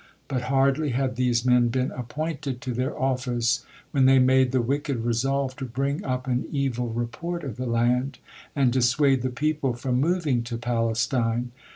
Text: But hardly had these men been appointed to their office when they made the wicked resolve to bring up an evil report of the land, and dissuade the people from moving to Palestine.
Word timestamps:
But 0.27 0.41
hardly 0.49 0.89
had 0.93 1.15
these 1.15 1.45
men 1.45 1.67
been 1.67 1.91
appointed 1.91 2.59
to 2.61 2.73
their 2.73 2.99
office 2.99 3.63
when 3.91 4.05
they 4.07 4.17
made 4.17 4.51
the 4.51 4.59
wicked 4.59 5.05
resolve 5.05 5.55
to 5.57 5.65
bring 5.65 6.03
up 6.03 6.25
an 6.25 6.45
evil 6.51 6.87
report 6.87 7.43
of 7.43 7.55
the 7.57 7.67
land, 7.67 8.17
and 8.55 8.73
dissuade 8.73 9.21
the 9.21 9.29
people 9.29 9.73
from 9.75 10.01
moving 10.01 10.41
to 10.45 10.57
Palestine. 10.57 11.51